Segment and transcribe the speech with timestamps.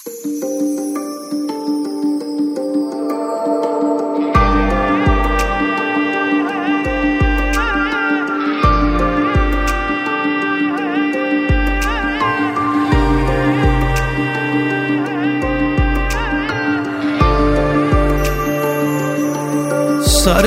[0.00, 0.12] سر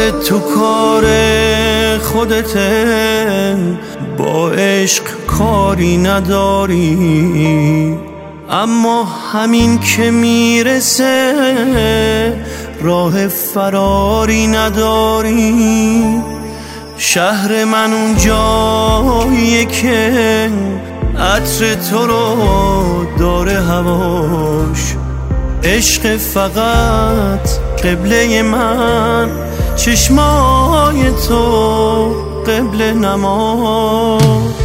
[0.09, 1.03] تو کار
[1.99, 3.57] خودته.
[4.17, 6.93] با عشق کاری نداری.
[8.49, 11.33] اما همین که می‌رسه
[12.81, 16.21] راه فراری نداری.
[16.97, 20.49] شهر من اون جاییه که
[21.19, 24.95] عطر تو رو داره هواش.
[25.63, 27.49] عشق فقط
[27.83, 29.29] قبله من
[29.75, 32.15] چشمای تو
[32.47, 34.62] قبل نماش.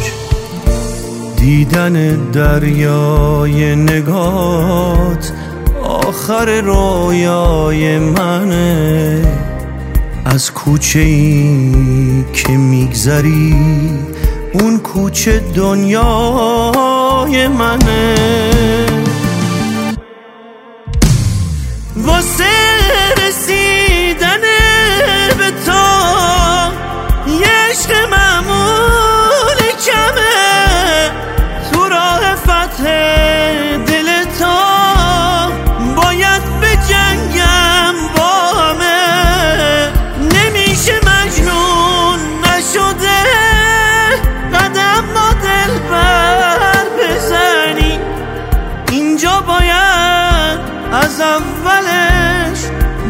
[1.39, 5.31] دیدن دریای نگات
[5.83, 9.21] آخر رویای منه.
[10.25, 13.55] از کوچه ای که میگذری
[14.53, 15.97] اون کوچه دنیای
[17.47, 18.15] منه.
[21.97, 22.58] واسه
[51.69, 52.59] اولش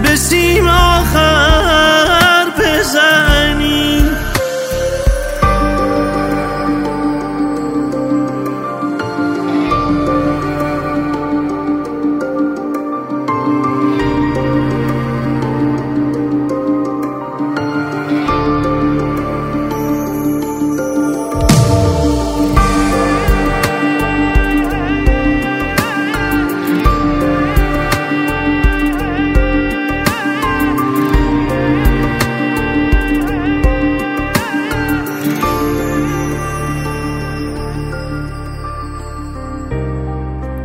[0.04, 3.99] به سیم آخر بزنی.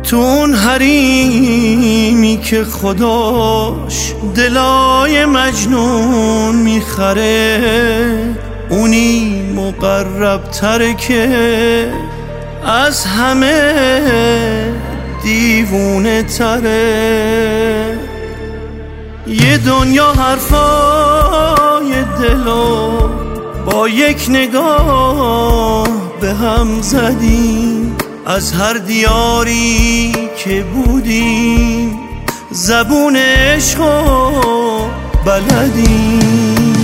[0.09, 8.35] تو اون حریمی که خداش دلای مجنون می‌خره
[8.69, 11.91] اونی مقرب تره که
[12.65, 13.73] از همه
[15.23, 17.97] دیوونه تره
[19.27, 23.09] یه دنیا حرفای دلو
[23.65, 25.87] با یک نگاه
[26.21, 27.84] به هم زدیم.
[28.25, 31.99] از هر دیاری که بودیم
[32.51, 33.79] زبون عشق
[35.25, 36.75] بلدیم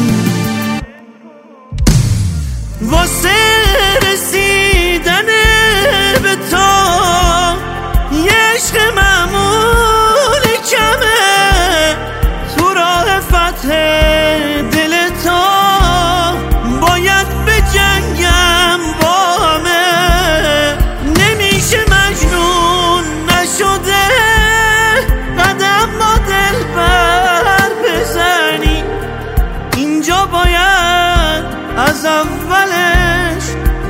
[30.32, 31.46] باید
[31.78, 33.44] از اولش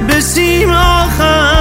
[0.08, 1.61] به سیم آخر